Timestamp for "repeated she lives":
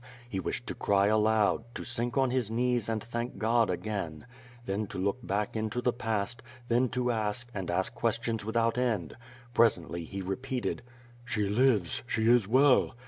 10.23-12.01